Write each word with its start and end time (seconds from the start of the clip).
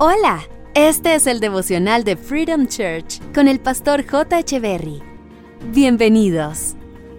Hola, 0.00 0.44
este 0.74 1.16
es 1.16 1.26
el 1.26 1.40
devocional 1.40 2.04
de 2.04 2.16
Freedom 2.16 2.68
Church 2.68 3.20
con 3.34 3.48
el 3.48 3.58
pastor 3.58 4.06
J. 4.08 4.38
Echeverry. 4.38 5.02
Bienvenidos. 5.72 6.76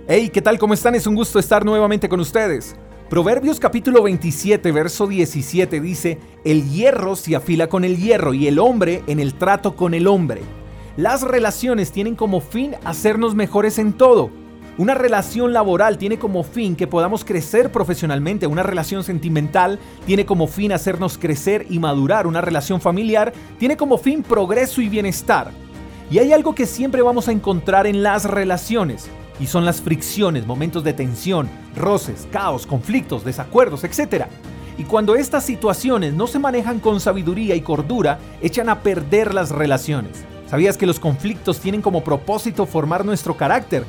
Hey, 0.08 0.30
¿qué 0.30 0.42
tal? 0.42 0.58
¿Cómo 0.58 0.74
están? 0.74 0.96
Es 0.96 1.06
un 1.06 1.14
gusto 1.14 1.40
estar 1.40 1.66
nuevamente 1.66 2.08
con 2.08 2.22
ustedes. 2.22 2.78
Proverbios 3.10 3.60
capítulo 3.60 4.02
27, 4.04 4.72
verso 4.72 5.08
17 5.08 5.82
dice, 5.82 6.20
El 6.46 6.70
hierro 6.70 7.18
se 7.18 7.36
afila 7.36 7.68
con 7.68 7.84
el 7.84 7.98
hierro 7.98 8.34
y 8.34 8.48
el 8.48 8.60
hombre 8.60 9.04
en 9.08 9.20
el 9.20 9.34
trato 9.34 9.76
con 9.76 9.94
el 9.94 10.08
hombre. 10.08 10.40
Las 10.96 11.24
relaciones 11.24 11.92
tienen 11.92 12.16
como 12.16 12.40
fin 12.40 12.76
hacernos 12.86 13.36
mejores 13.36 13.78
en 13.78 13.92
todo 13.92 14.32
una 14.80 14.94
relación 14.94 15.52
laboral 15.52 15.98
tiene 15.98 16.18
como 16.18 16.42
fin 16.42 16.78
que 16.78 16.88
podamos 16.88 17.26
crecer 17.26 17.70
profesionalmente, 17.70 18.48
una 18.48 18.64
relación 18.64 19.04
sentimental 19.04 19.78
tiene 20.06 20.26
como 20.26 20.48
fin 20.48 20.72
hacernos 20.72 21.18
crecer 21.18 21.68
y 21.70 21.80
madurar, 21.80 22.26
una 22.26 22.40
relación 22.40 22.80
familiar 22.80 23.34
tiene 23.58 23.76
como 23.76 23.98
fin 23.98 24.24
progreso 24.24 24.82
y 24.82 24.88
bienestar. 24.88 25.52
Y 26.10 26.20
hay 26.20 26.32
algo 26.32 26.56
que 26.56 26.66
siempre 26.66 27.02
vamos 27.02 27.28
a 27.28 27.34
encontrar 27.34 27.88
en 27.88 28.04
las 28.04 28.24
relaciones, 28.24 29.10
y 29.38 29.48
son 29.48 29.66
las 29.66 29.82
fricciones, 29.82 30.48
momentos 30.48 30.86
de 30.86 30.94
tensión, 30.94 31.50
roces, 31.76 32.26
caos, 32.32 32.66
conflictos, 32.66 33.26
desacuerdos, 33.26 33.84
etc. 33.84 34.28
Y 34.78 34.86
cuando 34.86 35.16
estas 35.16 35.44
situaciones 35.44 36.14
no 36.14 36.26
se 36.26 36.40
manejan 36.40 36.80
con 36.80 37.02
sabiduría 37.02 37.54
y 37.54 37.62
cordura, 37.62 38.18
echan 38.42 38.70
a 38.70 38.80
perder 38.80 39.34
las 39.34 39.50
relaciones. 39.50 40.24
¿Sabías 40.50 40.78
que 40.78 40.88
los 40.88 41.02
conflictos 41.02 41.60
tienen 41.60 41.82
como 41.82 42.02
propósito 42.02 42.66
formar 42.66 43.04
nuestro 43.04 43.36
carácter? 43.36 43.84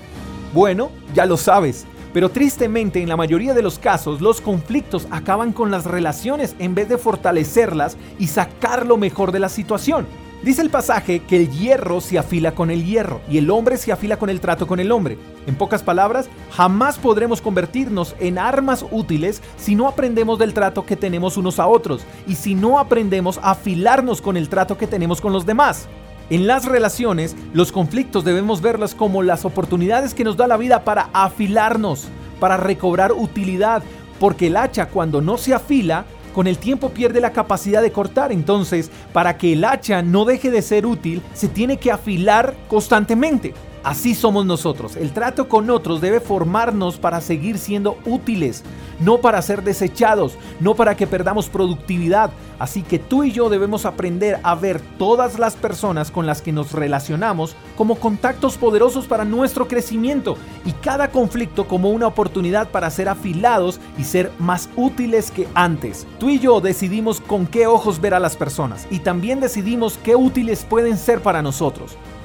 Bueno, 0.53 0.91
ya 1.15 1.27
lo 1.27 1.37
sabes. 1.37 1.87
Pero 2.13 2.29
tristemente 2.29 3.01
en 3.01 3.09
la 3.09 3.17
mayoría 3.17 3.55
de 3.55 3.63
los 3.63 3.79
casos 3.79 4.21
los 4.21 4.41
conflictos 4.41 5.07
acaban 5.11 5.53
con 5.53 5.71
las 5.71 5.85
relaciones 5.85 6.57
en 6.59 6.75
vez 6.75 6.89
de 6.89 6.99
fortalecerlas 6.99 7.97
y 8.19 8.27
sacar 8.27 8.85
lo 8.85 8.97
mejor 8.97 9.31
de 9.31 9.39
la 9.39 9.49
situación. 9.49 10.07
Dice 10.43 10.63
el 10.63 10.71
pasaje 10.71 11.21
que 11.21 11.37
el 11.37 11.51
hierro 11.51 12.01
se 12.01 12.19
afila 12.19 12.53
con 12.53 12.71
el 12.71 12.85
hierro 12.85 13.21
y 13.29 13.37
el 13.37 13.51
hombre 13.51 13.77
se 13.77 13.93
afila 13.93 14.17
con 14.17 14.31
el 14.31 14.41
trato 14.41 14.67
con 14.67 14.81
el 14.81 14.91
hombre. 14.91 15.19
En 15.47 15.55
pocas 15.55 15.83
palabras, 15.83 16.31
jamás 16.51 16.99
podremos 16.99 17.43
convertirnos 17.43 18.17
en 18.19 18.39
armas 18.39 18.85
útiles 18.91 19.43
si 19.59 19.75
no 19.75 19.87
aprendemos 19.87 20.39
del 20.39 20.55
trato 20.55 20.87
que 20.87 20.97
tenemos 20.97 21.37
unos 21.37 21.59
a 21.61 21.67
otros 21.69 22.03
y 22.27 22.37
si 22.37 22.55
no 22.55 22.79
aprendemos 22.79 23.39
a 23.39 23.51
afilarnos 23.51 24.23
con 24.23 24.39
el 24.39 24.49
trato 24.49 24.79
que 24.79 24.87
tenemos 24.87 25.21
con 25.21 25.33
los 25.33 25.45
demás. 25.45 25.89
En 26.31 26.47
las 26.47 26.65
relaciones, 26.65 27.35
los 27.53 27.73
conflictos 27.73 28.25
debemos 28.25 28.63
verlos 28.63 28.95
como 28.95 29.25
las 29.25 29.45
oportunidades 29.45 30.15
que 30.15 30.23
nos 30.23 30.37
da 30.37 30.47
la 30.47 30.57
vida 30.57 30.85
para 30.85 31.11
afilarnos, 31.13 32.07
para 32.39 32.57
recobrar 32.57 33.11
utilidad, 33.11 33.83
porque 34.21 34.47
el 34.47 34.57
hacha 34.57 34.87
cuando 34.87 35.21
no 35.21 35.39
se 35.39 35.55
afila, 35.55 36.05
con 36.33 36.47
el 36.47 36.59
tiempo 36.59 36.91
pierde 36.91 37.21
la 37.21 37.33
capacidad 37.33 37.83
de 37.83 37.91
cortar. 37.91 38.31
Entonces, 38.31 38.93
para 39.13 39.37
que 39.39 39.55
el 39.55 39.65
hacha 39.65 40.03
no 40.03 40.25
deje 40.25 40.53
de 40.53 40.63
ser 40.63 40.87
útil, 40.87 41.21
se 41.35 41.49
tiene 41.49 41.79
que 41.79 41.91
afilar 41.91 42.55
constantemente. 42.69 43.53
Así 43.83 44.15
somos 44.15 44.45
nosotros. 44.45 44.97
El 44.97 45.13
trato 45.13 45.49
con 45.49 45.71
otros 45.71 46.03
debe 46.03 46.21
formarnos 46.21 46.99
para 46.99 47.23
seguir 47.23 47.59
siendo 47.59 47.97
útiles, 48.05 48.63
no 49.01 49.19
para 49.19 49.41
ser 49.41 49.63
desechados, 49.63 50.35
no 50.61 50.75
para 50.75 50.97
que 50.97 51.07
perdamos 51.07 51.49
productividad. 51.49 52.31
Así 52.59 52.83
que 52.83 52.99
tú 52.99 53.25
y 53.25 53.33
yo 53.33 53.49
debemos 53.49 53.87
aprender 53.87 54.39
a 54.43 54.55
ver 54.55 54.83
todas 54.99 55.39
las 55.39 55.57
personas 55.57 56.11
con 56.11 56.27
las 56.27 56.43
que 56.43 56.53
nos 56.53 56.73
relacionamos 56.73 57.57
como 57.75 57.95
contactos 57.95 58.59
poderosos 58.59 59.07
para 59.07 59.25
nuestro 59.25 59.67
crecimiento 59.67 60.37
y 60.67 60.73
cada 60.73 61.11
conflicto 61.11 61.67
como 61.67 61.89
una 61.89 62.07
oportunidad 62.07 62.69
para 62.69 62.91
ser 62.91 63.09
afilados 63.09 63.81
y 63.97 64.05
ser 64.05 64.31
más 64.39 64.69
útiles 64.77 65.31
que 65.31 65.49
antes. 65.55 66.07
Tú 66.19 66.29
y 66.29 66.39
yo 66.39 66.61
decidimos 66.61 67.23
con 67.23 67.47
qué 67.47 67.67
ojos 67.67 67.99
ver 67.99 68.13
a 68.13 68.21
las 68.21 68.37
personas 68.37 68.87
y 68.91 68.99
también 68.99 69.41
decidimos 69.41 69.99
qué 70.03 70.15
útiles 70.15 70.67
pueden 70.69 70.99
ser 70.99 71.23
para 71.23 71.41
nosotros. 71.41 71.97